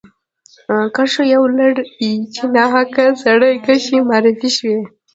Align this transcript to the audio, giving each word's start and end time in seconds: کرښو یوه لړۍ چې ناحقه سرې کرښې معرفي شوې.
کرښو 0.95 1.23
یوه 1.33 1.47
لړۍ 1.57 2.13
چې 2.33 2.43
ناحقه 2.55 3.05
سرې 3.23 3.51
کرښې 3.65 3.97
معرفي 4.09 4.49
شوې. 4.57 4.79